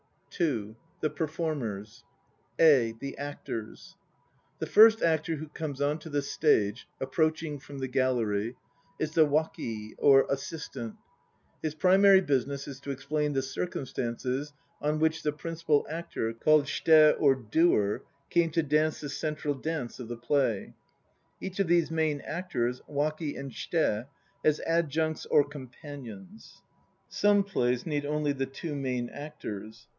[0.31, 2.03] (2) THE PERFORMERS.
[2.59, 3.97] (a) The Actors.
[4.57, 8.55] The first actor who comes on to the stage (approaching from the gallery)
[8.97, 10.95] is the waki or assistant.
[11.61, 17.17] His primary business is to explain the circumstances under which the principal actor (called shite
[17.19, 20.73] or "doer") came to dance the central dance of the play.
[21.39, 24.05] Each of these main actors (waki and shite)
[24.43, 26.63] has "adjuncts" or "companions."
[27.09, 29.87] Some plays need only the two main actors.